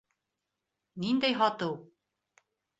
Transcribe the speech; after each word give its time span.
Ниндәй 1.05 1.37
һатыу? 1.43 1.79